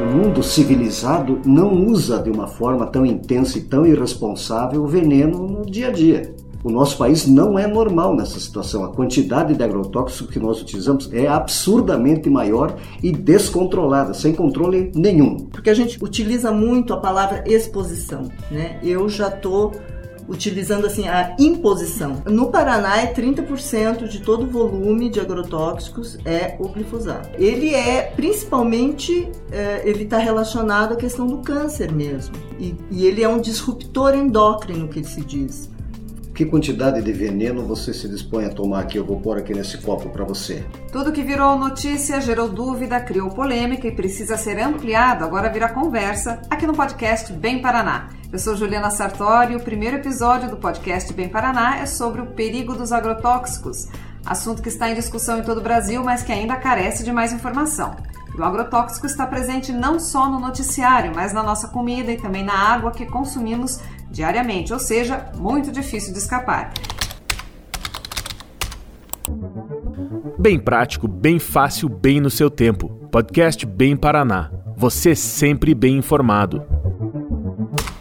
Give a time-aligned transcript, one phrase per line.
[0.00, 5.48] O mundo civilizado não usa de uma forma tão intensa e tão irresponsável o veneno
[5.48, 6.34] no dia a dia.
[6.62, 8.84] O nosso país não é normal nessa situação.
[8.84, 15.36] A quantidade de agrotóxicos que nós utilizamos é absurdamente maior e descontrolada, sem controle nenhum.
[15.36, 18.78] Porque a gente utiliza muito a palavra exposição, né?
[18.84, 19.72] Eu já estou
[20.28, 22.22] utilizando assim a imposição.
[22.26, 27.30] No Paraná é 30% de todo o volume de agrotóxicos é o glifosato.
[27.34, 33.22] Ele é principalmente é, ele está relacionado à questão do câncer mesmo e, e ele
[33.22, 35.70] é um disruptor endócrino que se diz.
[36.38, 38.96] Que quantidade de veneno você se dispõe a tomar aqui?
[38.96, 40.64] Eu vou pôr aqui nesse copo para você.
[40.92, 46.40] Tudo que virou notícia, gerou dúvida, criou polêmica e precisa ser ampliado, agora vira conversa,
[46.48, 48.10] aqui no podcast Bem Paraná.
[48.32, 52.26] Eu sou Juliana Sartori e o primeiro episódio do podcast Bem Paraná é sobre o
[52.26, 53.88] perigo dos agrotóxicos,
[54.24, 57.32] assunto que está em discussão em todo o Brasil, mas que ainda carece de mais
[57.32, 57.96] informação.
[58.38, 62.54] O agrotóxico está presente não só no noticiário, mas na nossa comida e também na
[62.54, 63.80] água que consumimos
[64.10, 66.72] diariamente, ou seja, muito difícil de escapar.
[70.38, 72.88] Bem prático, bem fácil, bem no seu tempo.
[73.10, 74.50] Podcast Bem Paraná.
[74.76, 76.64] Você sempre bem informado.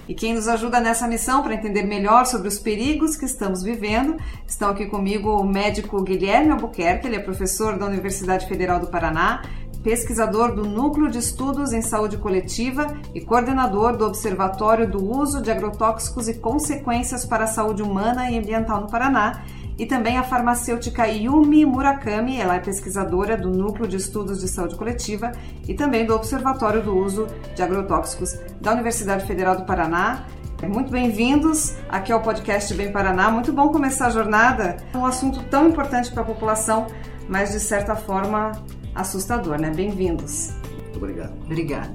[0.07, 4.15] E quem nos ajuda nessa missão para entender melhor sobre os perigos que estamos vivendo,
[4.47, 9.41] estão aqui comigo o médico Guilherme Albuquerque, ele é professor da Universidade Federal do Paraná,
[9.87, 15.49] pesquisador do Núcleo de Estudos em Saúde Coletiva e coordenador do Observatório do Uso de
[15.49, 19.45] Agrotóxicos e Consequências para a Saúde Humana e Ambiental no Paraná,
[19.79, 24.75] e também a farmacêutica Yumi Murakami, ela é pesquisadora do Núcleo de Estudos de Saúde
[24.75, 25.31] Coletiva
[25.65, 30.25] e também do Observatório do Uso de Agrotóxicos da Universidade Federal do Paraná.
[30.67, 33.31] Muito bem-vindos aqui ao podcast Bem Paraná.
[33.31, 34.75] Muito bom começar a jornada.
[34.93, 36.87] Um assunto tão importante para a população,
[37.29, 38.51] mas de certa forma
[38.97, 39.69] assustador, né?
[39.69, 40.51] Bem-vindos.
[40.95, 41.33] Obrigado.
[41.45, 41.93] Obrigada.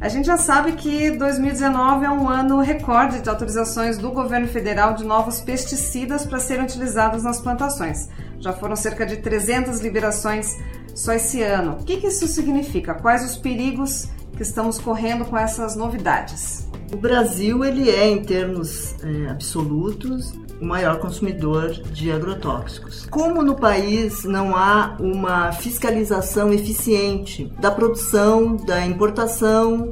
[0.00, 4.94] A gente já sabe que 2019 é um ano recorde de autorizações do governo federal
[4.94, 8.08] de novos pesticidas para serem utilizados nas plantações.
[8.40, 10.58] Já foram cerca de 300 liberações
[10.92, 11.74] só esse ano.
[11.80, 12.94] O que, que isso significa?
[12.94, 16.66] Quais os perigos que estamos correndo com essas novidades?
[16.92, 23.06] O Brasil ele é, em termos é, absolutos, o maior consumidor de agrotóxicos.
[23.06, 29.90] Como no país não há uma fiscalização eficiente da produção, da importação,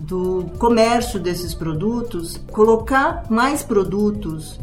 [0.00, 4.58] do comércio desses produtos, colocar mais produtos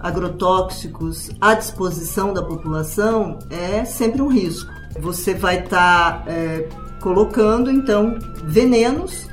[0.00, 4.70] agrotóxicos à disposição da população é sempre um risco.
[5.00, 6.68] Você vai estar tá, é,
[7.00, 9.26] colocando então venenos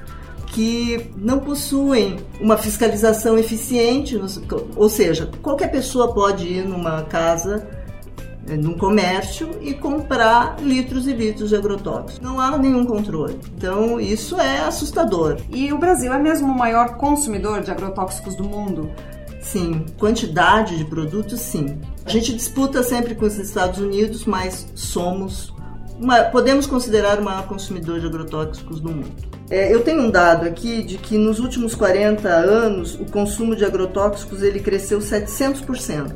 [0.51, 4.19] que não possuem uma fiscalização eficiente,
[4.75, 7.67] ou seja, qualquer pessoa pode ir numa casa,
[8.47, 12.19] eh, num comércio e comprar litros e litros de agrotóxicos.
[12.19, 13.39] Não há nenhum controle.
[13.57, 15.37] Então, isso é assustador.
[15.49, 18.89] E o Brasil é mesmo o maior consumidor de agrotóxicos do mundo?
[19.39, 21.79] Sim, quantidade de produtos, sim.
[22.05, 25.53] A gente disputa sempre com os Estados Unidos, mas somos,
[26.01, 29.11] uma, podemos considerar o maior consumidor de agrotóxicos do mundo.
[29.51, 33.63] É, eu tenho um dado aqui de que nos últimos 40 anos o consumo de
[33.63, 36.15] agrotóxicos ele cresceu 700%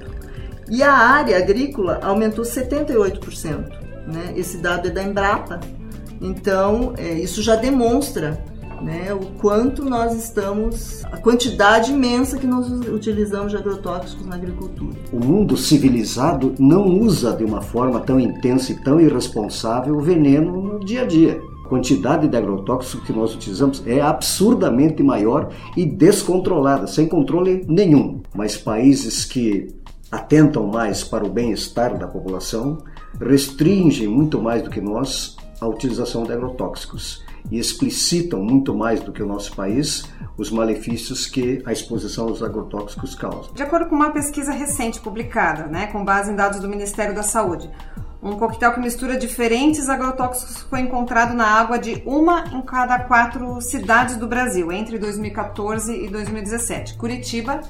[0.69, 3.85] e a área agrícola aumentou 78%.
[4.07, 4.34] Né?
[4.35, 5.59] Esse dado é da Embrapa,
[6.19, 8.44] então é, isso já demonstra
[8.81, 14.96] né, o quanto nós estamos, a quantidade imensa que nós utilizamos de agrotóxicos na agricultura.
[15.12, 20.62] O mundo civilizado não usa de uma forma tão intensa e tão irresponsável o veneno
[20.62, 26.88] no dia a dia quantidade de agrotóxico que nós utilizamos é absurdamente maior e descontrolada,
[26.88, 28.22] sem controle nenhum.
[28.34, 29.74] Mas países que
[30.12, 32.78] atentam mais para o bem-estar da população
[33.19, 39.11] restringem muito mais do que nós a utilização de agrotóxicos e explicitam muito mais do
[39.11, 40.03] que o nosso país
[40.38, 43.50] os malefícios que a exposição aos agrotóxicos causa.
[43.53, 47.23] De acordo com uma pesquisa recente publicada, né, com base em dados do Ministério da
[47.23, 47.69] Saúde,
[48.22, 53.61] um coquetel que mistura diferentes agrotóxicos foi encontrado na água de uma em cada quatro
[53.61, 56.97] cidades do Brasil entre 2014 e 2017.
[56.97, 57.61] Curitiba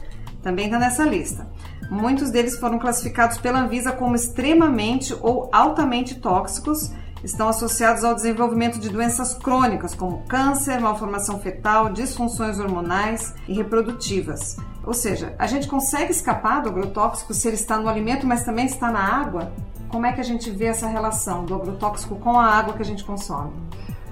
[0.41, 1.47] também está nessa lista.
[1.89, 6.91] Muitos deles foram classificados pela Anvisa como extremamente ou altamente tóxicos,
[7.25, 14.57] estão associados ao desenvolvimento de doenças crônicas como câncer, malformação fetal, disfunções hormonais e reprodutivas.
[14.83, 18.68] Ou seja, a gente consegue escapar do agrotóxico se ele está no alimento, mas também
[18.68, 19.51] está na água?
[19.89, 22.86] Como é que a gente vê essa relação do agrotóxico com a água que a
[22.86, 23.51] gente consome?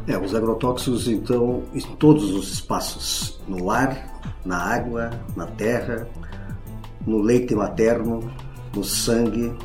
[0.07, 3.95] É, os agrotóxicos, então, em todos os espaços, no ar,
[4.43, 6.07] na água, na terra,
[7.05, 8.31] no leite materno,
[8.75, 9.55] no sangue,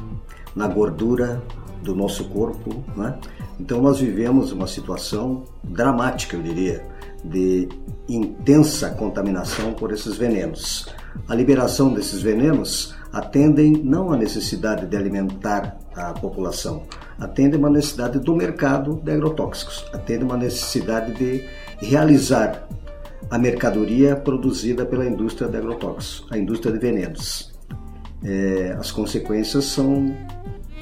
[0.54, 1.42] na gordura
[1.82, 3.18] do nosso corpo, né?
[3.58, 6.84] Então nós vivemos uma situação dramática, eu diria,
[7.24, 7.68] de
[8.08, 10.88] intensa contaminação por esses venenos.
[11.28, 16.84] A liberação desses venenos atendem não à necessidade de alimentar a população,
[17.18, 21.44] atendem uma necessidade do mercado de agrotóxicos, atendem uma necessidade de
[21.78, 22.68] realizar
[23.30, 27.52] a mercadoria produzida pela indústria de agrotóxicos, a indústria de venenos.
[28.24, 30.14] É, as consequências são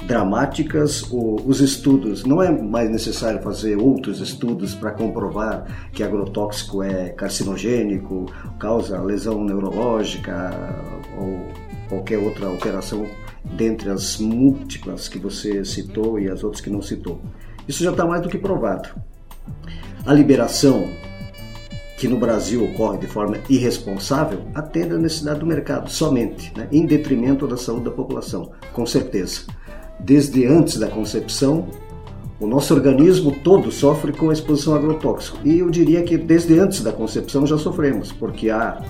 [0.05, 7.09] dramáticas, os estudos, não é mais necessário fazer outros estudos para comprovar que agrotóxico é
[7.09, 10.51] carcinogênico, causa lesão neurológica
[11.17, 11.39] ou
[11.89, 13.05] qualquer outra alteração
[13.43, 17.19] dentre as múltiplas que você citou e as outras que não citou.
[17.67, 18.89] Isso já está mais do que provado.
[20.05, 20.87] A liberação
[21.97, 26.85] que no Brasil ocorre de forma irresponsável atende à necessidade do mercado somente, né, em
[26.85, 29.41] detrimento da saúde da população, com certeza.
[29.99, 31.67] Desde antes da concepção,
[32.39, 35.39] o nosso organismo todo sofre com a exposição a agrotóxico.
[35.43, 38.81] E eu diria que desde antes da concepção já sofremos, porque há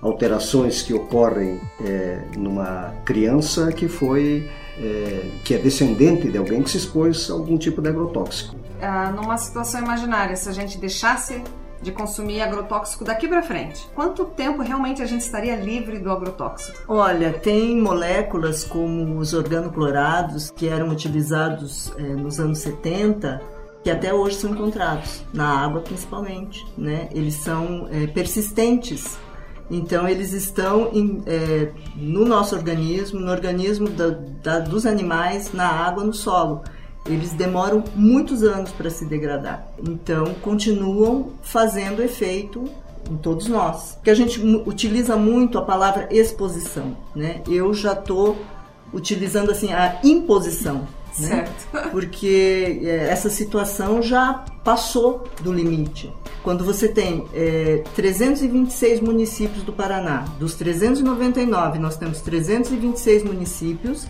[0.00, 4.48] alterações que ocorrem é, numa criança que foi
[4.78, 8.56] é, que é descendente de alguém que se expôs a algum tipo de agrotóxico.
[8.80, 11.42] Ah, numa situação imaginária, se a gente deixasse
[11.82, 13.88] de consumir agrotóxico daqui para frente?
[13.94, 16.78] Quanto tempo realmente a gente estaria livre do agrotóxico?
[16.88, 24.12] Olha, tem moléculas como os organoclorados que eram utilizados é, nos anos 70 que até
[24.12, 27.08] hoje são encontrados na água principalmente, né?
[27.12, 29.16] Eles são é, persistentes
[29.70, 34.10] então, eles estão em, é, no nosso organismo, no organismo da,
[34.42, 36.62] da, dos animais, na água, no solo.
[37.06, 39.66] Eles demoram muitos anos para se degradar.
[39.82, 42.64] Então, continuam fazendo efeito
[43.10, 43.94] em todos nós.
[43.94, 47.42] Porque a gente utiliza muito a palavra exposição, né?
[47.48, 48.36] Eu já estou
[48.92, 50.86] utilizando assim a imposição.
[51.18, 51.46] Né?
[51.46, 51.90] Certo.
[51.90, 56.12] Porque é, essa situação já passou do limite.
[56.42, 64.06] Quando você tem é, 326 municípios do Paraná, dos 399, nós temos 326 municípios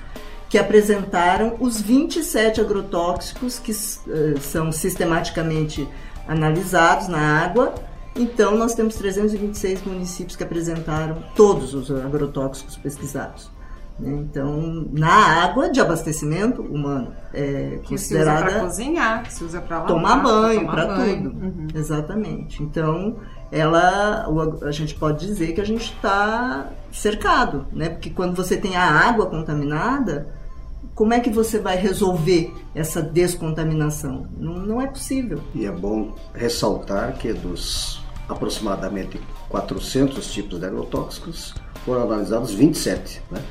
[0.49, 5.89] que apresentaram os 27 agrotóxicos que uh, são sistematicamente
[6.27, 7.75] analisados na água.
[8.15, 13.51] Então, nós temos 326 municípios que apresentaram todos os agrotóxicos pesquisados.
[13.99, 14.11] Né?
[14.13, 19.45] Então, na água de abastecimento humano é que considerada se usa para cozinhar, que se
[19.45, 21.67] usa para tomar banho, para tudo, uhum.
[21.75, 22.63] exatamente.
[22.63, 23.17] Então,
[23.51, 24.27] ela,
[24.63, 27.89] a gente pode dizer que a gente está cercado, né?
[27.89, 30.36] Porque quando você tem a água contaminada,
[30.95, 34.27] como é que você vai resolver essa descontaminação?
[34.39, 35.41] Não, não é possível.
[35.55, 41.55] E é bom ressaltar que dos aproximadamente 400 tipos de agrotóxicos
[41.85, 43.43] foram analisados 27, né?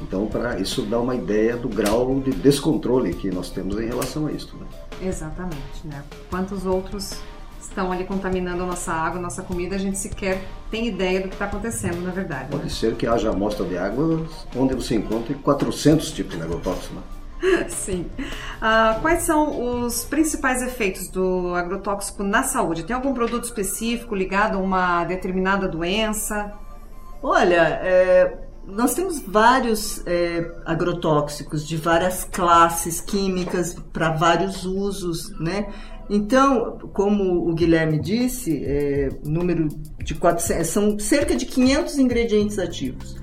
[0.00, 4.26] Então, para isso dá uma ideia do grau de descontrole que nós temos em relação
[4.26, 4.56] a isso.
[4.56, 4.66] Né?
[5.00, 6.02] Exatamente, né?
[6.28, 7.20] Quantos outros
[7.72, 11.28] estão ali contaminando a nossa água, a nossa comida, a gente sequer tem ideia do
[11.28, 12.48] que está acontecendo, na verdade.
[12.50, 12.70] Pode né?
[12.70, 14.24] ser que haja amostra de água
[14.54, 16.96] onde você encontre 400 tipos de agrotóxicos.
[16.96, 17.02] Né?
[17.68, 18.06] Sim.
[18.18, 22.84] Uh, quais são os principais efeitos do agrotóxico na saúde?
[22.84, 26.52] Tem algum produto específico ligado a uma determinada doença?
[27.22, 35.72] Olha, é, nós temos vários é, agrotóxicos de várias classes químicas para vários usos, né?
[36.14, 39.66] Então, como o Guilherme disse, é, número
[40.04, 43.16] de 400, são cerca de 500 ingredientes ativos.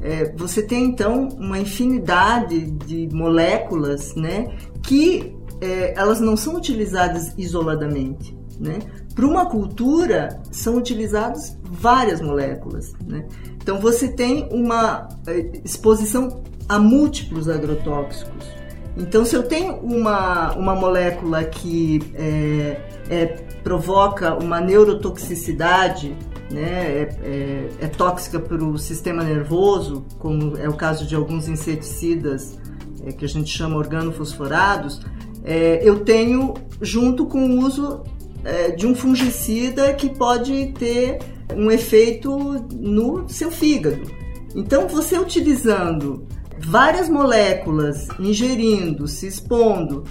[0.00, 4.46] É, você tem então uma infinidade de moléculas, né,
[4.82, 8.78] que é, elas não são utilizadas isoladamente, né?
[9.14, 13.26] Para uma cultura são utilizadas várias moléculas, né?
[13.62, 18.61] Então você tem uma eh, exposição a múltiplos agrotóxicos.
[18.96, 23.26] Então se eu tenho uma, uma molécula que é, é,
[23.62, 26.16] provoca uma neurotoxicidade,
[26.50, 31.48] né, é, é, é tóxica para o sistema nervoso, como é o caso de alguns
[31.48, 32.58] inseticidas
[33.04, 35.00] é, que a gente chama organofosforados,
[35.42, 38.02] é, eu tenho junto com o uso
[38.76, 41.20] de um fungicida que pode ter
[41.56, 42.36] um efeito
[42.74, 44.02] no seu fígado.
[44.54, 46.26] Então, você utilizando
[46.64, 50.04] várias moléculas, ingerindo, se expondo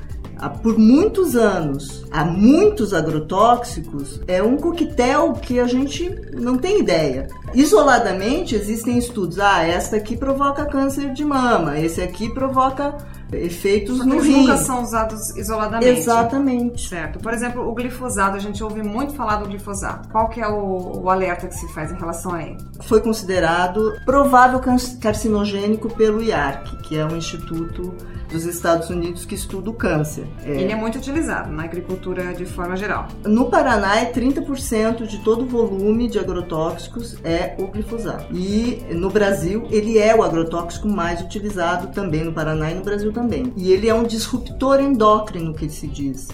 [0.49, 7.27] por muitos anos a muitos agrotóxicos, é um coquetel que a gente não tem ideia.
[7.53, 9.39] Isoladamente, existem estudos.
[9.39, 12.97] Ah, esta aqui provoca câncer de mama, esse aqui provoca
[13.31, 14.41] efeitos no rim.
[14.41, 15.99] nunca são usados isoladamente.
[15.99, 16.89] Exatamente.
[16.89, 17.19] Certo.
[17.19, 20.09] Por exemplo, o glifosado, a gente ouve muito falar do glifosado.
[20.09, 22.57] Qual que é o, o alerta que se faz em relação a ele?
[22.81, 24.59] Foi considerado provável
[24.99, 27.93] carcinogênico pelo IARC, que é um instituto
[28.31, 30.25] dos Estados Unidos que estuda o câncer.
[30.43, 30.61] É.
[30.61, 33.07] Ele é muito utilizado na agricultura de forma geral.
[33.25, 38.33] No Paraná, é 30% de todo o volume de agrotóxicos é o glifosato.
[38.33, 43.11] E no Brasil, ele é o agrotóxico mais utilizado também no Paraná e no Brasil
[43.11, 43.20] também.
[43.55, 46.29] E ele é um disruptor endócrino, que se diz.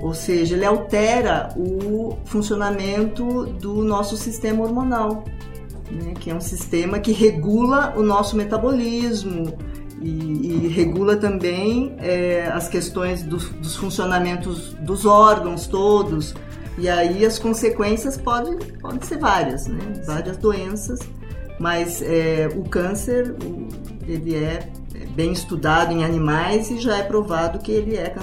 [0.00, 5.24] Ou seja, ele altera o funcionamento do nosso sistema hormonal,
[5.90, 6.14] né?
[6.18, 9.56] que é um sistema que regula o nosso metabolismo,
[10.02, 16.34] e, e regula também é, as questões dos, dos, funcionamentos dos órgãos todos.
[16.76, 19.80] E aí as consequências podem, podem ser várias, né?
[20.04, 20.98] várias doenças,
[21.60, 23.36] mas é, o câncer
[24.08, 24.68] ele é
[25.14, 28.14] bem estudado em animais e já é provado que ele é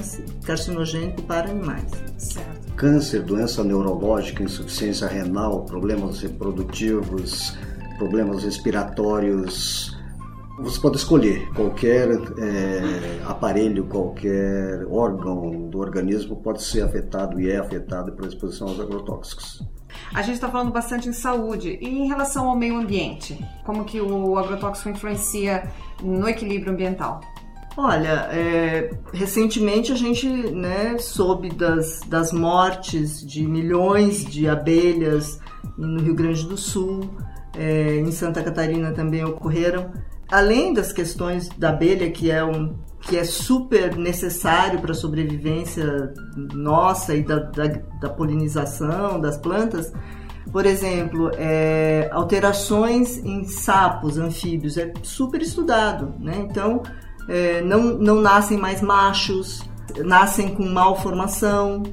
[0.45, 1.91] carcinogênico para animais.
[2.17, 2.73] Certo.
[2.75, 7.57] Câncer, doença neurológica, insuficiência renal, problemas reprodutivos,
[7.97, 9.97] problemas respiratórios,
[10.61, 17.57] você pode escolher qualquer é, aparelho, qualquer órgão do organismo pode ser afetado e é
[17.57, 19.63] afetado pela exposição aos agrotóxicos.
[20.13, 24.01] A gente está falando bastante em saúde e em relação ao meio ambiente, como que
[24.01, 25.69] o agrotóxico influencia
[26.01, 27.21] no equilíbrio ambiental?
[27.77, 35.39] Olha, é, recentemente a gente né, soube das, das mortes de milhões de abelhas
[35.77, 37.09] no Rio Grande do Sul,
[37.57, 39.91] é, em Santa Catarina também ocorreram
[40.29, 46.13] além das questões da abelha, que é um que é super necessário para a sobrevivência
[46.53, 47.67] nossa e da, da,
[48.01, 49.91] da, polinização das plantas,
[50.51, 56.45] por exemplo, é, alterações em sapos, anfíbios, é super estudado, né?
[56.49, 56.81] Então,
[57.27, 59.63] é, não, não nascem mais machos,
[60.03, 61.83] nascem com malformação.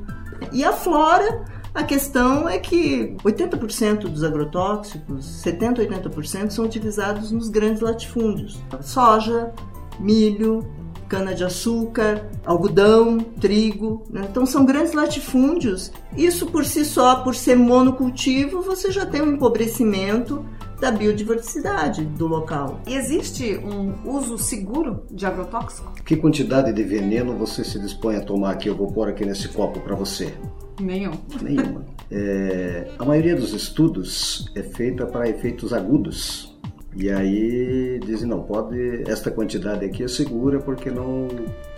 [0.52, 1.44] E a flora,
[1.74, 8.58] a questão é que 80% dos agrotóxicos, 70, 80% são utilizados nos grandes latifúndios.
[8.80, 9.52] Soja,
[10.00, 10.66] milho,
[11.08, 14.04] cana-de-açúcar, algodão, trigo.
[14.10, 14.26] Né?
[14.30, 15.92] Então são grandes latifúndios.
[16.16, 20.44] Isso por si só, por ser monocultivo, você já tem um empobrecimento
[20.80, 22.80] da biodiversidade do local.
[22.86, 25.94] E existe um uso seguro de agrotóxico?
[26.04, 28.68] Que quantidade de veneno você se dispõe a tomar aqui?
[28.68, 30.34] Eu vou pôr aqui nesse copo para você.
[30.80, 31.12] Nenhum.
[31.40, 31.84] Nenhuma.
[32.10, 36.55] É, a maioria dos estudos é feita para efeitos agudos.
[36.98, 41.28] E aí dizem, não, pode, esta quantidade aqui é segura porque não,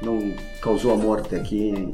[0.01, 0.33] não
[0.63, 1.91] causou a morte aqui.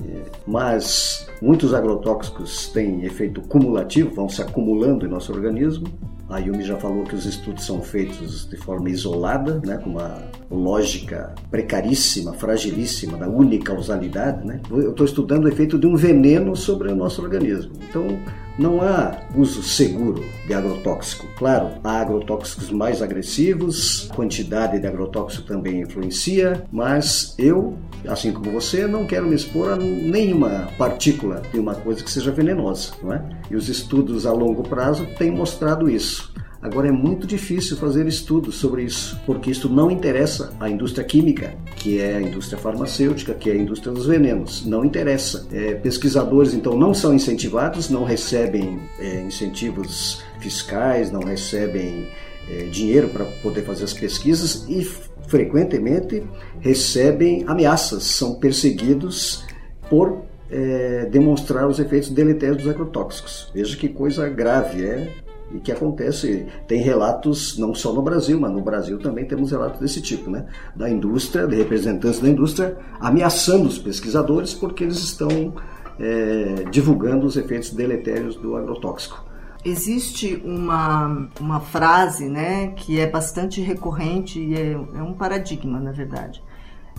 [0.46, 5.86] Mas muitos agrotóxicos têm efeito cumulativo, vão se acumulando em nosso organismo
[6.28, 10.22] a Yumi já falou que os estudos são feitos de forma isolada, né, com uma
[10.50, 14.46] lógica precaríssima, fragilíssima, da unicausalidade.
[14.46, 14.60] Né?
[14.70, 17.72] Eu estou estudando o efeito de um veneno sobre o nosso organismo.
[17.88, 18.18] Então,
[18.58, 21.26] não há uso seguro de agrotóxico.
[21.36, 28.50] Claro, há agrotóxicos mais agressivos, a quantidade de agrotóxico também influencia, mas eu, assim como
[28.50, 32.92] você, não quero me expor a nenhuma partícula de uma coisa que seja venenosa.
[33.02, 33.22] Não é?
[33.50, 36.32] E os estudos a longo prazo têm mostrado isso.
[36.64, 41.54] Agora é muito difícil fazer estudos sobre isso, porque isso não interessa à indústria química,
[41.76, 44.64] que é a indústria farmacêutica, que é a indústria dos venenos.
[44.64, 45.46] Não interessa.
[45.52, 52.08] É, pesquisadores, então, não são incentivados, não recebem é, incentivos fiscais, não recebem
[52.50, 54.82] é, dinheiro para poder fazer as pesquisas e
[55.28, 56.22] frequentemente
[56.60, 59.44] recebem ameaças, são perseguidos
[59.90, 63.50] por é, demonstrar os efeitos deletérios dos agrotóxicos.
[63.52, 65.23] Veja que coisa grave é
[65.54, 69.78] e que acontece, tem relatos não só no Brasil, mas no Brasil também temos relatos
[69.78, 70.46] desse tipo, né?
[70.74, 75.54] Da indústria, de representantes da indústria ameaçando os pesquisadores porque eles estão
[75.98, 79.24] é, divulgando os efeitos deletérios do agrotóxico.
[79.64, 85.90] Existe uma, uma frase né, que é bastante recorrente e é, é um paradigma, na
[85.92, 86.42] verdade,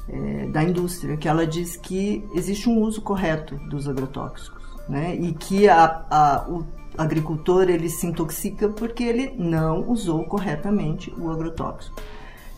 [0.09, 5.33] é, da indústria, que ela diz que existe um uso correto dos agrotóxicos né, e
[5.33, 6.65] que a, a, o
[6.97, 11.95] agricultor ele se intoxica porque ele não usou corretamente o agrotóxico.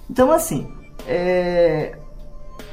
[0.09, 0.71] Então, assim,
[1.07, 1.97] é,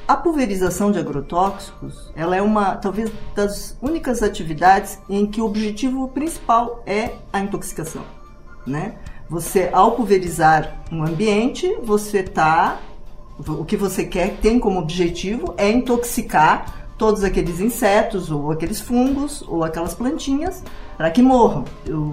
[0.06, 6.08] a pulverização de agrotóxicos, ela é uma, talvez, das únicas atividades em que o objetivo
[6.08, 8.04] principal é a intoxicação,
[8.66, 8.96] né?
[9.28, 12.78] Você, ao pulverizar um ambiente, você está,
[13.38, 19.42] o que você quer, tem como objetivo é intoxicar todos aqueles insetos ou aqueles fungos
[19.46, 20.62] ou aquelas plantinhas
[20.96, 21.64] para que morram.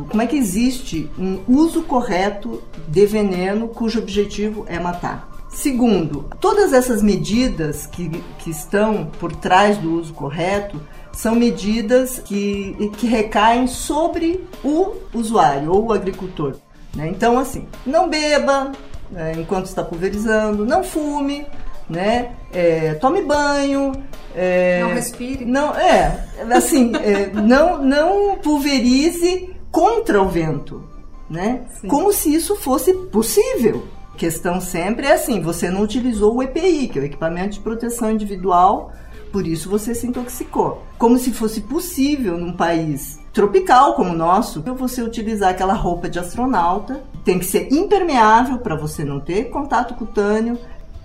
[0.10, 5.30] Como é que existe um uso correto de veneno cujo objetivo é matar?
[5.50, 8.10] Segundo, todas essas medidas que,
[8.40, 10.80] que estão por trás do uso correto
[11.12, 16.56] são medidas que, que recaem sobre o usuário ou o agricultor.
[16.96, 17.10] Né?
[17.10, 18.72] Então, assim, não beba
[19.12, 21.46] né, enquanto está pulverizando, não fume,
[21.92, 22.32] né?
[22.52, 23.92] É, tome banho.
[24.34, 25.46] É, não respire.
[25.46, 30.84] Não, é, assim, é, não, não pulverize contra o vento,
[31.30, 31.64] né?
[31.80, 31.88] Sim.
[31.88, 33.86] Como se isso fosse possível.
[34.14, 37.60] A questão sempre é assim, você não utilizou o EPI, que é o equipamento de
[37.60, 38.92] proteção individual,
[39.32, 40.84] por isso você se intoxicou.
[40.98, 46.20] Como se fosse possível num país tropical como o nosso, você utilizar aquela roupa de
[46.20, 50.58] astronauta, tem que ser impermeável para você não ter contato cutâneo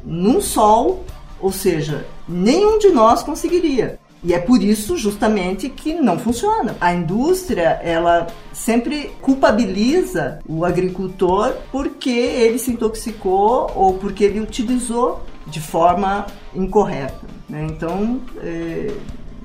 [0.06, 1.04] num sol,
[1.40, 3.98] ou seja, nenhum de nós conseguiria.
[4.22, 6.76] E é por isso justamente que não funciona.
[6.80, 15.22] A indústria, ela sempre culpabiliza o agricultor porque ele se intoxicou ou porque ele utilizou
[15.46, 17.26] de forma incorreta.
[17.48, 17.66] Né?
[17.70, 18.92] Então, é,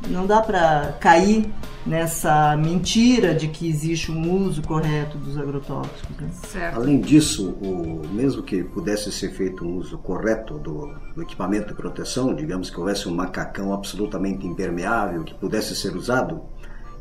[0.09, 1.51] não dá para cair
[1.85, 6.15] nessa mentira de que existe um uso correto dos agrotóxicos.
[6.53, 6.71] Né?
[6.73, 11.73] Além disso, o, mesmo que pudesse ser feito um uso correto do, do, equipamento de
[11.73, 16.41] proteção, digamos que houvesse um macacão absolutamente impermeável que pudesse ser usado,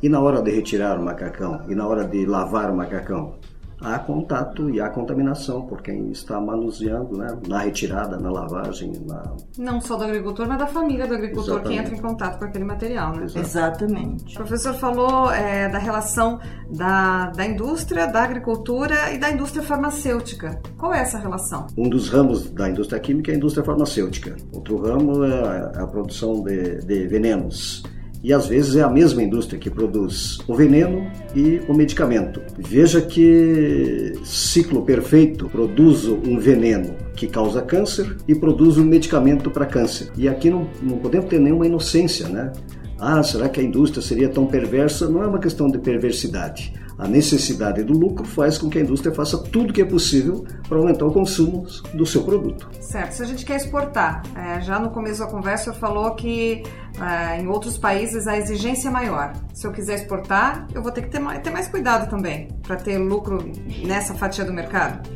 [0.03, 3.35] e na hora de retirar o macacão, e na hora de lavar o macacão,
[3.81, 7.39] há contato e há contaminação por quem está manuseando, né?
[7.49, 9.37] Na retirada, na lavagem, na...
[9.59, 11.77] Não só do agricultor, mas da família do agricultor Exatamente.
[11.77, 13.27] que entra em contato com aquele material, né?
[13.35, 14.35] Exatamente.
[14.35, 16.39] O professor falou é, da relação
[16.71, 20.61] da, da indústria, da agricultura e da indústria farmacêutica.
[20.77, 21.67] Qual é essa relação?
[21.77, 24.37] Um dos ramos da indústria química é a indústria farmacêutica.
[24.53, 27.83] Outro ramo é a, a produção de, de venenos
[28.23, 32.41] e às vezes é a mesma indústria que produz o veneno e o medicamento.
[32.59, 39.67] Veja que ciclo perfeito produz um veneno que causa câncer e produz um medicamento para
[39.67, 40.11] câncer.
[40.17, 42.53] E aqui não, não podemos ter nenhuma inocência, né?
[42.99, 45.09] Ah, será que a indústria seria tão perversa?
[45.09, 46.75] Não é uma questão de perversidade.
[47.01, 50.45] A necessidade do lucro faz com que a indústria faça tudo o que é possível
[50.69, 52.69] para aumentar o consumo do seu produto.
[52.79, 53.13] Certo.
[53.13, 56.63] Se a gente quer exportar, é, já no começo da conversa, falou que
[57.01, 59.33] é, em outros países a exigência é maior.
[59.55, 62.77] Se eu quiser exportar, eu vou ter que ter mais, ter mais cuidado também para
[62.77, 63.51] ter lucro
[63.83, 65.09] nessa fatia do mercado.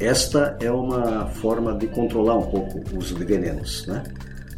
[0.00, 4.02] Esta é uma forma de controlar um pouco o uso de venenos, né?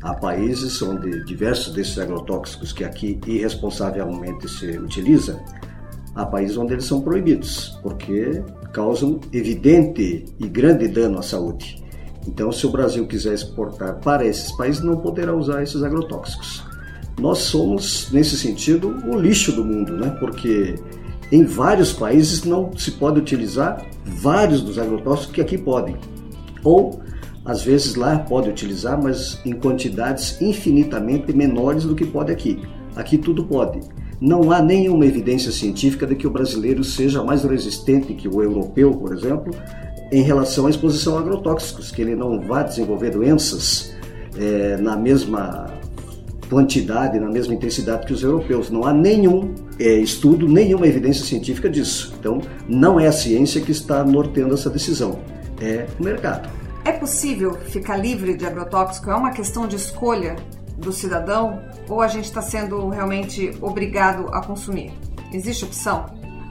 [0.00, 5.42] Há países onde diversos desses agrotóxicos que aqui irresponsavelmente se utiliza
[6.18, 11.80] Há países onde eles são proibidos, porque causam evidente e grande dano à saúde.
[12.26, 16.64] Então, se o Brasil quiser exportar para esses países, não poderá usar esses agrotóxicos.
[17.20, 20.10] Nós somos, nesse sentido, o lixo do mundo, né?
[20.18, 20.74] porque
[21.30, 25.94] em vários países não se pode utilizar vários dos agrotóxicos que aqui podem.
[26.64, 27.00] Ou,
[27.44, 32.60] às vezes, lá pode utilizar, mas em quantidades infinitamente menores do que pode aqui.
[32.96, 33.78] Aqui tudo pode.
[34.20, 38.92] Não há nenhuma evidência científica de que o brasileiro seja mais resistente que o europeu,
[38.92, 39.54] por exemplo,
[40.10, 43.94] em relação à exposição a agrotóxicos, que ele não vá desenvolver doenças
[44.36, 45.66] é, na mesma
[46.48, 48.70] quantidade, na mesma intensidade que os europeus.
[48.70, 52.14] Não há nenhum é, estudo, nenhuma evidência científica disso.
[52.18, 55.20] Então, não é a ciência que está norteando essa decisão,
[55.60, 56.48] é o mercado.
[56.84, 59.10] É possível ficar livre de agrotóxico?
[59.10, 60.36] É uma questão de escolha
[60.78, 64.92] do cidadão ou a gente está sendo realmente obrigado a consumir?
[65.32, 66.06] Existe opção?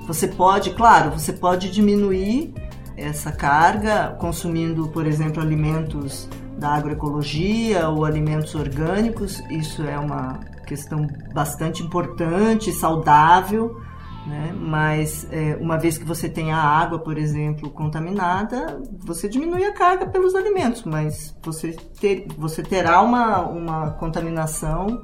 [0.06, 2.54] Você pode, claro, você pode diminuir
[2.96, 9.40] essa carga consumindo, por exemplo, alimentos da agroecologia ou alimentos orgânicos.
[9.50, 13.82] Isso é uma questão bastante importante, saudável
[14.28, 14.54] né?
[14.54, 19.74] Mas é, uma vez que você tem a água, por exemplo, contaminada, você diminui a
[19.74, 25.02] carga pelos alimentos, mas você, ter, você terá uma, uma contaminação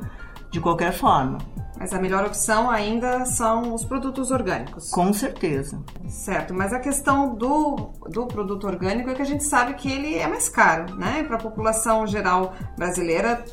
[0.51, 1.37] de qualquer forma.
[1.79, 4.91] Mas a melhor opção ainda são os produtos orgânicos.
[4.91, 5.81] Com certeza.
[6.07, 10.15] Certo, mas a questão do, do produto orgânico é que a gente sabe que ele
[10.15, 11.23] é mais caro, né?
[11.23, 13.43] Para a população geral brasileira,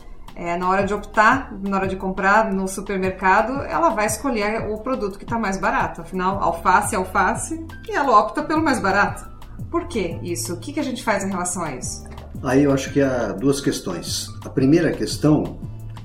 [0.40, 4.78] é, na hora de optar, na hora de comprar no supermercado, ela vai escolher o
[4.78, 6.00] produto que está mais barato.
[6.00, 9.28] Afinal, alface é alface e ela opta pelo mais barato.
[9.70, 10.54] Por que isso?
[10.54, 12.04] O que, que a gente faz em relação a isso?
[12.42, 14.28] Aí eu acho que há duas questões.
[14.42, 15.58] A primeira questão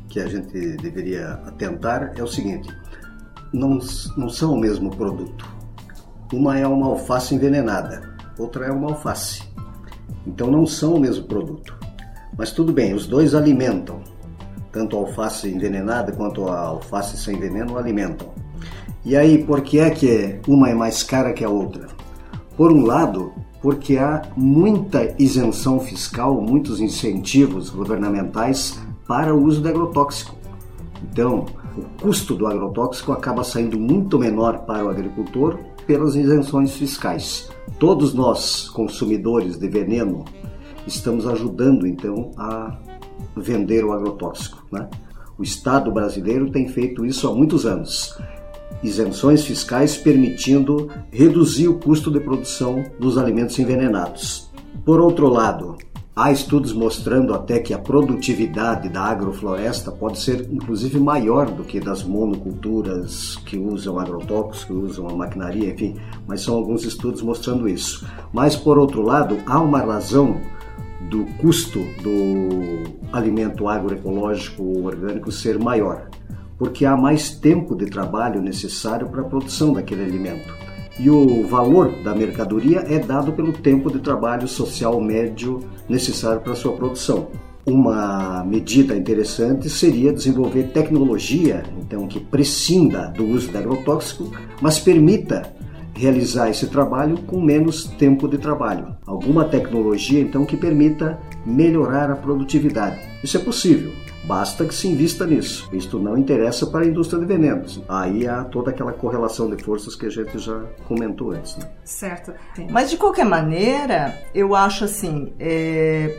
[0.09, 2.67] que a gente deveria atentar é o seguinte:
[3.53, 3.79] não,
[4.17, 5.49] não são o mesmo produto.
[6.33, 9.43] Uma é uma alface envenenada, outra é uma alface.
[10.27, 11.73] Então não são o mesmo produto.
[12.37, 14.03] Mas tudo bem, os dois alimentam
[14.75, 18.27] tanto a alface envenenada quanto a alface sem veneno alimentam.
[19.05, 21.87] E aí, por que é que uma é mais cara que a outra?
[22.57, 29.69] Por um lado, porque há muita isenção fiscal, muitos incentivos governamentais para o uso do
[29.69, 30.35] agrotóxico.
[31.01, 31.45] Então,
[31.77, 35.57] o custo do agrotóxico acaba saindo muito menor para o agricultor
[35.87, 37.49] pelas isenções fiscais.
[37.79, 40.25] Todos nós, consumidores de veneno,
[40.85, 42.77] estamos ajudando então a
[43.35, 44.63] vender o agrotóxico.
[44.71, 44.87] Né?
[45.37, 48.17] O Estado brasileiro tem feito isso há muitos anos.
[48.83, 54.51] Isenções fiscais permitindo reduzir o custo de produção dos alimentos envenenados.
[54.85, 55.77] Por outro lado,
[56.17, 61.77] Há estudos mostrando até que a produtividade da agrofloresta pode ser inclusive maior do que
[61.77, 67.67] das monoculturas que usam agrotóxicos, que usam a maquinaria, enfim, mas são alguns estudos mostrando
[67.67, 68.07] isso.
[68.31, 70.39] Mas por outro lado, há uma razão
[71.09, 76.09] do custo do alimento agroecológico ou orgânico ser maior,
[76.57, 80.65] porque há mais tempo de trabalho necessário para a produção daquele alimento
[80.99, 86.55] e o valor da mercadoria é dado pelo tempo de trabalho social médio necessário para
[86.55, 87.27] sua produção.
[87.65, 95.51] Uma medida interessante seria desenvolver tecnologia, então que prescinda do uso de agrotóxico, mas permita
[95.95, 98.95] realizar esse trabalho com menos tempo de trabalho.
[99.05, 102.99] Alguma tecnologia então que permita melhorar a produtividade.
[103.23, 103.91] Isso é possível.
[104.25, 105.69] Basta que se invista nisso.
[105.71, 107.81] Isto não interessa para a indústria de venenos.
[107.87, 111.55] Aí há toda aquela correlação de forças que a gente já comentou antes.
[111.57, 111.69] Né?
[111.83, 112.33] Certo.
[112.55, 112.67] Sim.
[112.71, 115.31] Mas de qualquer maneira, eu acho assim.
[115.39, 116.15] É...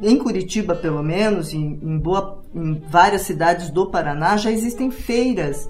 [0.00, 5.68] Em Curitiba, pelo menos, em, em, boa, em várias cidades do Paraná, já existem feiras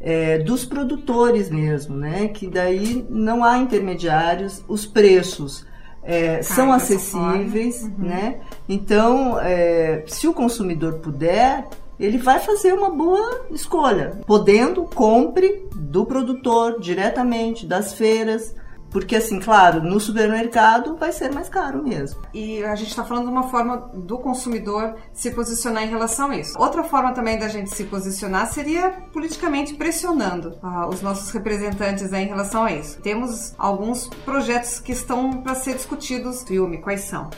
[0.00, 2.28] é, dos produtores mesmo, né?
[2.28, 5.66] Que daí não há intermediários, os preços
[6.02, 7.94] é, são acessíveis, uhum.
[7.98, 8.40] né?
[8.68, 11.66] Então, é, se o consumidor puder,
[11.98, 14.20] ele vai fazer uma boa escolha.
[14.26, 18.54] Podendo, compre do produtor diretamente, das feiras,
[18.96, 22.22] porque, assim, claro, no supermercado vai ser mais caro mesmo.
[22.32, 26.36] E a gente está falando de uma forma do consumidor se posicionar em relação a
[26.38, 26.58] isso.
[26.58, 32.26] Outra forma também da gente se posicionar seria politicamente pressionando uh, os nossos representantes em
[32.26, 32.98] relação a isso.
[33.02, 36.42] Temos alguns projetos que estão para ser discutidos.
[36.44, 37.28] Filme, quais são?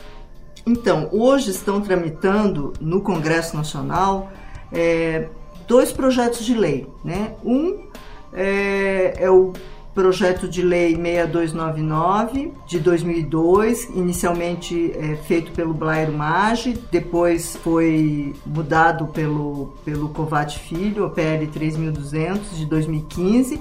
[0.65, 4.31] Então, hoje estão tramitando no Congresso Nacional
[4.71, 5.27] é,
[5.67, 6.87] dois projetos de lei.
[7.03, 7.35] Né?
[7.43, 7.89] Um
[8.31, 9.51] é, é o
[9.93, 19.07] projeto de lei 6299 de 2002, inicialmente é, feito pelo Blairo Maggi, depois foi mudado
[19.07, 23.59] pelo, pelo Covat Filho, o PL 3200 de 2015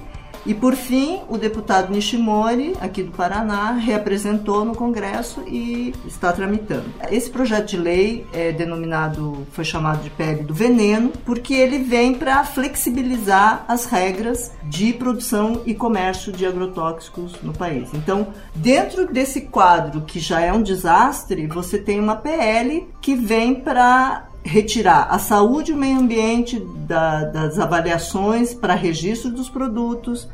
[0.49, 6.87] e por fim, o deputado Nishimori, aqui do Paraná, reapresentou no Congresso e está tramitando.
[7.11, 12.15] Esse projeto de lei é denominado, foi chamado de PL do veneno, porque ele vem
[12.15, 17.91] para flexibilizar as regras de produção e comércio de agrotóxicos no país.
[17.93, 23.55] Então, dentro desse quadro que já é um desastre, você tem uma PL que vem
[23.57, 30.29] para retirar a saúde e o meio ambiente da, das avaliações para registro dos produtos.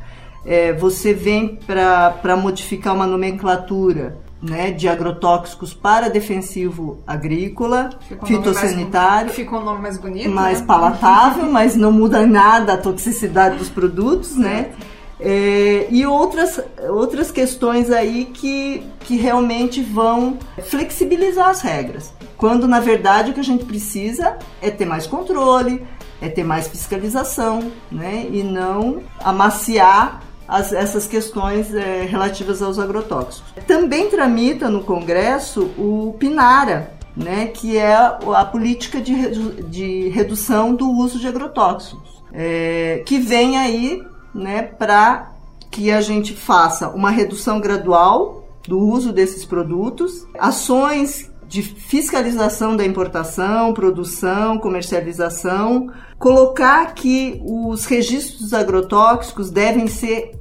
[0.45, 9.25] É, você vem para modificar uma nomenclatura né, de agrotóxicos para defensivo agrícola, ficou fitossanitário.
[9.25, 10.29] Mais, ficou um nome mais bonito.
[10.29, 10.67] Mais né?
[10.67, 14.71] palatável, mas não muda nada a toxicidade dos produtos, né?
[15.19, 22.13] É, e outras, outras questões aí que, que realmente vão flexibilizar as regras.
[22.37, 25.85] Quando na verdade o que a gente precisa é ter mais controle,
[26.21, 28.27] é ter mais fiscalização, né?
[28.31, 33.53] E não amaciar as, essas questões é, relativas aos agrotóxicos.
[33.65, 40.89] Também tramita no Congresso o PINARA, né, que é a política de, de redução do
[40.91, 45.31] uso de agrotóxicos, é, que vem aí né, para
[45.71, 52.85] que a gente faça uma redução gradual do uso desses produtos, ações de fiscalização da
[52.85, 60.31] importação, produção, comercialização, colocar que os registros agrotóxicos devem ser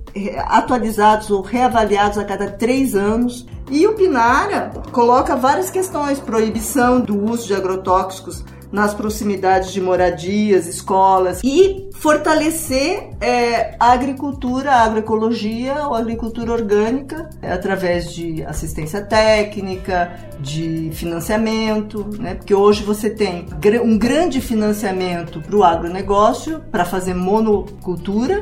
[0.46, 3.46] atualizados ou reavaliados a cada três anos.
[3.70, 10.66] E o Pinara coloca várias questões: proibição do uso de agrotóxicos nas proximidades de moradias,
[10.66, 18.44] escolas e fortalecer é, a agricultura, a agroecologia ou a agricultura orgânica é, através de
[18.44, 22.34] assistência técnica, de financiamento, né?
[22.34, 23.46] porque hoje você tem
[23.80, 28.40] um grande financiamento para o agronegócio para fazer monocultura.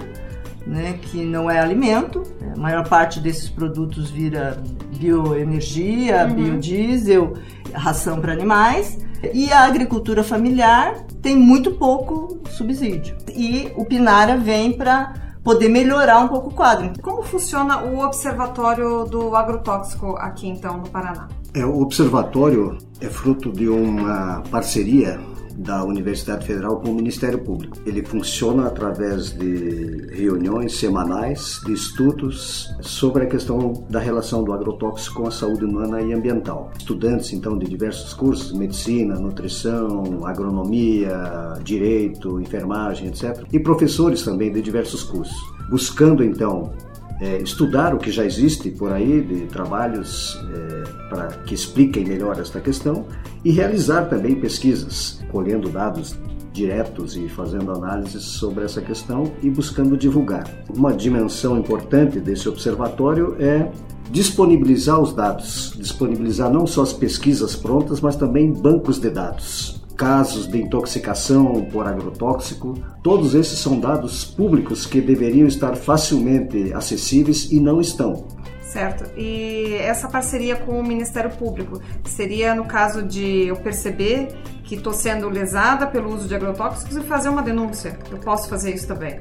[0.65, 2.23] Né, que não é alimento,
[2.55, 4.63] a maior parte desses produtos vira
[4.97, 6.35] bioenergia, uhum.
[6.35, 7.33] biodiesel,
[7.75, 8.97] ração para animais.
[9.33, 13.17] E a agricultura familiar tem muito pouco subsídio.
[13.35, 16.93] E o Pinara vem para poder melhorar um pouco o quadro.
[17.03, 21.29] Como funciona o Observatório do Agrotóxico aqui então no Paraná?
[21.55, 25.21] É, o observatório é fruto de uma parceria
[25.57, 27.77] da Universidade Federal com o Ministério Público.
[27.87, 35.23] Ele funciona através de reuniões semanais de estudos sobre a questão da relação do agrotóxico
[35.23, 36.71] com a saúde humana e ambiental.
[36.79, 43.45] Estudantes, então, de diversos cursos, medicina, nutrição, agronomia, direito, enfermagem, etc.
[43.53, 45.37] E professores também de diversos cursos,
[45.69, 46.73] buscando, então,
[47.23, 52.37] é, estudar o que já existe por aí de trabalhos é, para que expliquem melhor
[52.41, 53.07] esta questão
[53.45, 56.19] e realizar também pesquisas, colhendo dados
[56.53, 60.45] diretos e fazendo análises sobre essa questão e buscando divulgar.
[60.69, 63.71] Uma dimensão importante desse observatório é
[64.11, 70.49] disponibilizar os dados, disponibilizar não só as pesquisas prontas, mas também bancos de dados casos
[70.49, 77.61] de intoxicação por agrotóxico, todos esses são dados públicos que deveriam estar facilmente acessíveis e
[77.61, 78.27] não estão.
[78.63, 79.09] Certo.
[79.17, 84.35] E essa parceria com o Ministério Público seria no caso de eu perceber
[84.65, 87.97] que estou sendo lesada pelo uso de agrotóxicos e fazer uma denúncia.
[88.11, 89.21] Eu posso fazer isso também?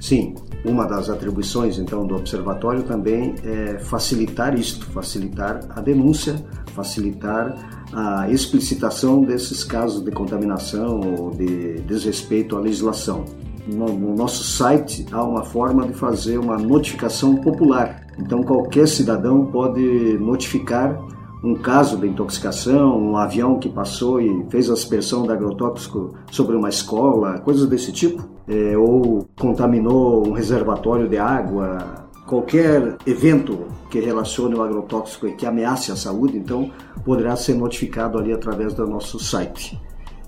[0.00, 0.34] Sim,
[0.64, 6.36] uma das atribuições então do observatório também é facilitar isto, facilitar a denúncia,
[6.74, 7.54] facilitar
[7.92, 13.24] a explicitação desses casos de contaminação ou de desrespeito à legislação.
[13.66, 18.06] No, no nosso site há uma forma de fazer uma notificação popular.
[18.18, 20.98] Então qualquer cidadão pode notificar
[21.42, 26.70] um caso de intoxicação, um avião que passou e fez aspersão de agrotóxico sobre uma
[26.70, 34.54] escola, coisas desse tipo, é, ou contaminou um reservatório de água, qualquer evento que relacione
[34.54, 36.70] o agrotóxico e que ameace a saúde, então
[37.04, 39.80] poderá ser notificado ali através do nosso site.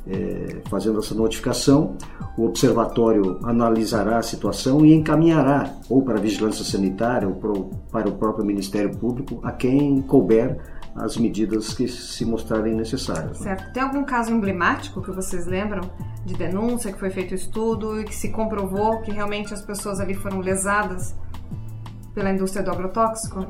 [0.08, 1.96] É, fazendo essa notificação,
[2.38, 7.34] o observatório analisará a situação e encaminhará ou para a vigilância sanitária ou
[7.90, 10.58] para o próprio Ministério Público a quem couber
[10.94, 13.40] as medidas que se mostrarem necessárias.
[13.40, 13.56] Né?
[13.56, 13.72] Certo.
[13.72, 15.82] Tem algum caso emblemático que vocês lembram
[16.24, 20.14] de denúncia que foi feito estudo e que se comprovou que realmente as pessoas ali
[20.14, 21.14] foram lesadas
[22.16, 23.46] pela indústria do agrotóxico?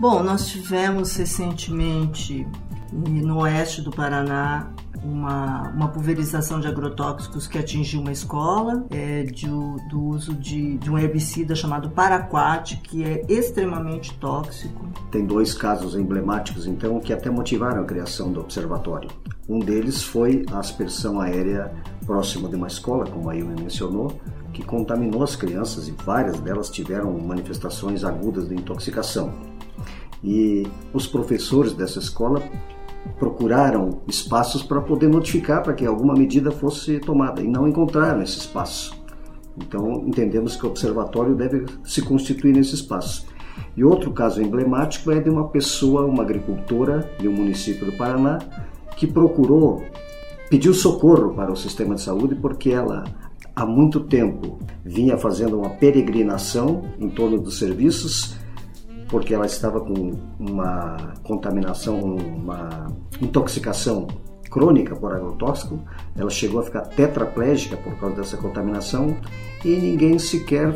[0.00, 2.48] Bom, nós tivemos recentemente
[2.90, 4.72] no oeste do Paraná
[5.04, 10.90] uma, uma pulverização de agrotóxicos que atingiu uma escola, é, de, do uso de, de
[10.90, 14.88] um herbicida chamado paraquat, que é extremamente tóxico.
[15.10, 19.10] Tem dois casos emblemáticos, então, que até motivaram a criação do observatório.
[19.46, 21.70] Um deles foi a aspersão aérea
[22.06, 24.18] próxima de uma escola, como a Ilma mencionou,
[24.54, 29.34] que contaminou as crianças e várias delas tiveram manifestações agudas de intoxicação.
[30.22, 32.40] E os professores dessa escola
[33.18, 38.38] procuraram espaços para poder notificar para que alguma medida fosse tomada e não encontraram esse
[38.38, 38.96] espaço.
[39.58, 43.26] Então entendemos que o observatório deve se constituir nesse espaço.
[43.76, 48.38] E outro caso emblemático é de uma pessoa, uma agricultora de um município do Paraná,
[48.96, 49.82] que procurou,
[50.48, 53.04] pediu socorro para o sistema de saúde porque ela
[53.54, 58.36] há muito tempo vinha fazendo uma peregrinação em torno dos serviços
[59.08, 62.88] porque ela estava com uma contaminação, uma
[63.20, 64.08] intoxicação
[64.50, 65.78] crônica por agrotóxico.
[66.16, 69.16] Ela chegou a ficar tetraplégica por causa dessa contaminação
[69.64, 70.74] e ninguém sequer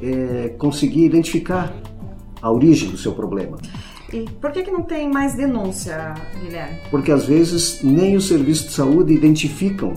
[0.00, 1.74] é, conseguia identificar
[2.40, 3.58] a origem do seu problema.
[4.12, 6.78] E por que, que não tem mais denúncia, Guilherme?
[6.90, 9.94] Porque às vezes nem os serviços de saúde identificam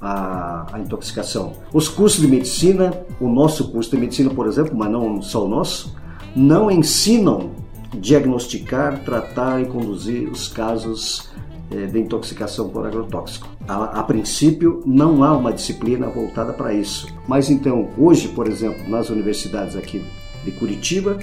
[0.00, 1.52] a, a, intoxicação.
[1.72, 5.48] Os cursos de medicina, o nosso curso de medicina, por exemplo, mas não só o
[5.48, 5.94] nosso,
[6.34, 7.50] não ensinam
[7.92, 11.30] diagnosticar, tratar e conduzir os casos
[11.70, 13.48] eh, de intoxicação por agrotóxico.
[13.66, 17.08] A, a, princípio, não há uma disciplina voltada para isso.
[17.26, 20.04] Mas então, hoje, por exemplo, nas universidades aqui
[20.44, 21.18] de Curitiba,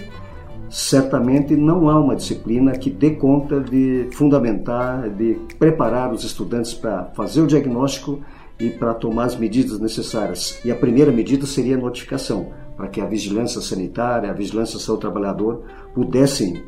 [0.70, 7.06] certamente não há uma disciplina que dê conta de fundamentar, de preparar os estudantes para
[7.16, 8.20] fazer o diagnóstico
[8.60, 10.60] e para tomar as medidas necessárias.
[10.64, 14.98] E a primeira medida seria a notificação para que a vigilância sanitária, a vigilância do
[14.98, 15.64] trabalhador
[15.94, 16.64] pudessem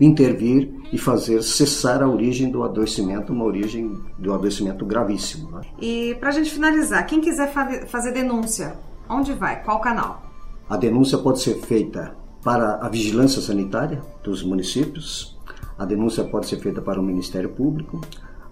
[0.00, 5.50] intervir e fazer cessar a origem do adoecimento, uma origem do adoecimento gravíssimo.
[5.50, 5.60] Né?
[5.80, 7.52] E para a gente finalizar, quem quiser
[7.86, 8.74] fazer denúncia,
[9.08, 9.62] onde vai?
[9.62, 10.22] Qual canal?
[10.68, 15.38] A denúncia pode ser feita para a vigilância sanitária dos municípios,
[15.78, 18.00] a denúncia pode ser feita para o Ministério Público,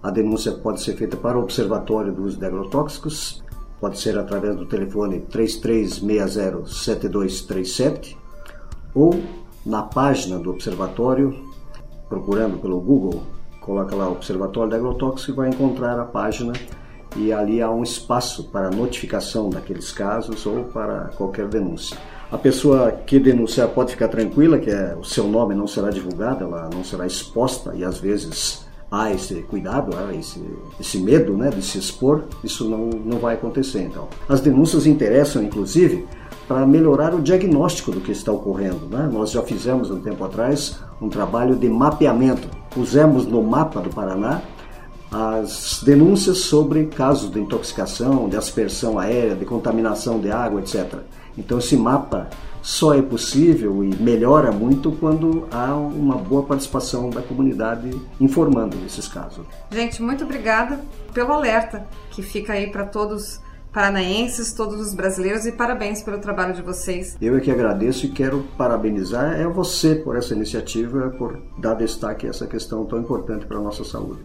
[0.01, 3.41] a denúncia pode ser feita para o Observatório do Uso de Agrotóxicos
[3.81, 8.15] pode ser através do telefone 33607237
[8.93, 9.19] ou
[9.65, 11.33] na página do observatório,
[12.07, 13.23] procurando pelo Google,
[13.59, 16.53] coloca lá Observatório de Agrotóxicos e vai encontrar a página
[17.15, 21.97] e ali há um espaço para notificação daqueles casos ou para qualquer denúncia.
[22.31, 26.45] A pessoa que denunciar pode ficar tranquila que é, o seu nome não será divulgado,
[26.45, 30.43] ela não será exposta e às vezes há esse cuidado, há esse,
[30.79, 33.83] esse medo né, de se expor, isso não, não vai acontecer.
[33.83, 36.05] Então, as denúncias interessam, inclusive,
[36.45, 38.85] para melhorar o diagnóstico do que está ocorrendo.
[38.87, 39.09] Né?
[39.11, 42.49] Nós já fizemos um tempo atrás um trabalho de mapeamento.
[42.69, 44.41] Pusemos no mapa do Paraná
[45.09, 50.99] as denúncias sobre casos de intoxicação, de aspersão aérea, de contaminação de água, etc.
[51.37, 52.29] Então esse mapa
[52.61, 59.07] só é possível e melhora muito quando há uma boa participação da comunidade informando esses
[59.07, 59.45] casos.
[59.71, 60.79] Gente, muito obrigada
[61.13, 66.53] pelo alerta que fica aí para todos paranaenses, todos os brasileiros e parabéns pelo trabalho
[66.53, 67.17] de vocês.
[67.21, 72.27] Eu é que agradeço e quero parabenizar é você por essa iniciativa, por dar destaque
[72.27, 74.21] a essa questão tão importante para a nossa saúde.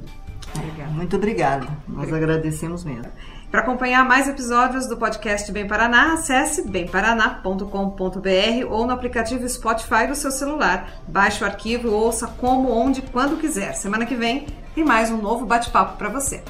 [0.55, 0.91] Obrigada.
[0.93, 1.67] Muito obrigada.
[1.89, 3.11] Nós agradecemos mesmo.
[3.57, 10.15] Para acompanhar mais episódios do podcast Bem Paraná, acesse bemparaná.com.br ou no aplicativo Spotify do
[10.15, 10.91] seu celular.
[11.09, 13.73] Baixe o arquivo, ouça como, onde, quando quiser.
[13.73, 16.45] Semana que vem tem mais um novo bate-papo para você.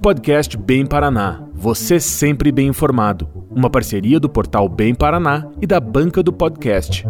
[0.00, 1.42] Podcast Bem Paraná.
[1.54, 3.28] Você sempre bem informado.
[3.50, 7.04] Uma parceria do portal Bem Paraná e da Banca do Podcast.